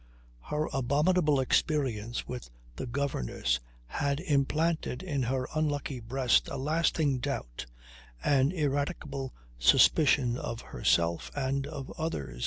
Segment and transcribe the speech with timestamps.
[0.49, 7.67] Her abominable experience with the governess had implanted in her unlucky breast a lasting doubt,
[8.23, 12.39] an ineradicable suspicion of herself and of others.